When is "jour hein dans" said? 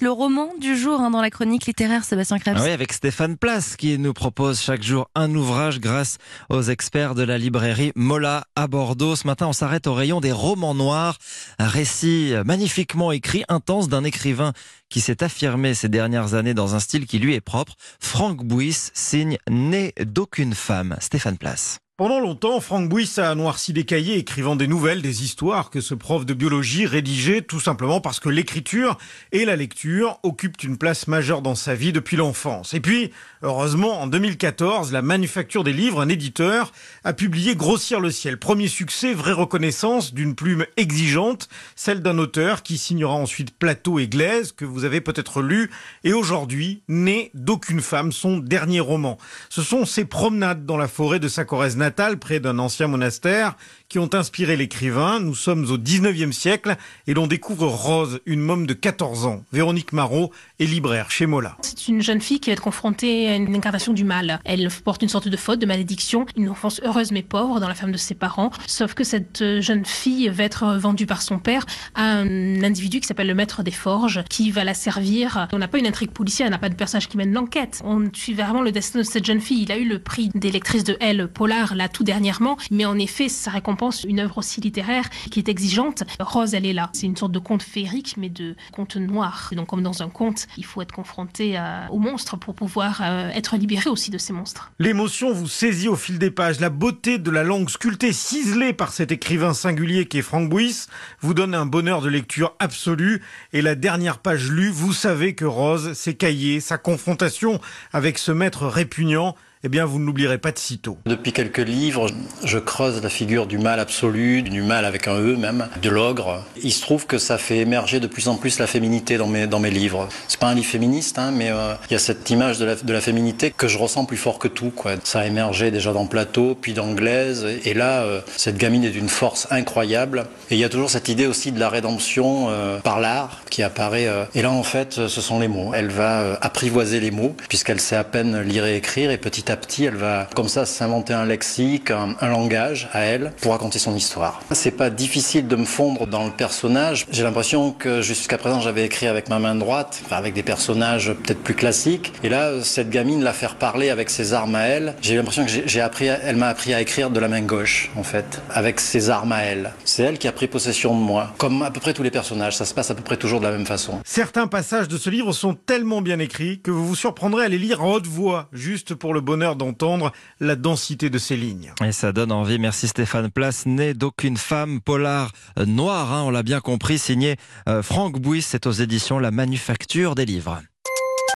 0.76-1.20